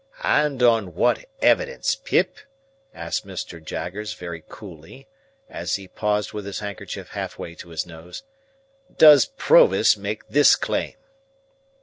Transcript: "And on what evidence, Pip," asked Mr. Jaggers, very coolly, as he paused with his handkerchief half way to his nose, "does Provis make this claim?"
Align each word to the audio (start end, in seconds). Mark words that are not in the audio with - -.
"And 0.23 0.63
on 0.63 0.95
what 0.95 1.25
evidence, 1.43 1.93
Pip," 1.93 2.37
asked 2.91 3.23
Mr. 3.23 3.63
Jaggers, 3.63 4.13
very 4.15 4.43
coolly, 4.49 5.07
as 5.47 5.75
he 5.75 5.87
paused 5.87 6.33
with 6.33 6.47
his 6.47 6.57
handkerchief 6.57 7.09
half 7.09 7.37
way 7.37 7.53
to 7.53 7.69
his 7.69 7.85
nose, 7.85 8.23
"does 8.97 9.27
Provis 9.27 9.95
make 9.97 10.27
this 10.27 10.55
claim?" 10.55 10.95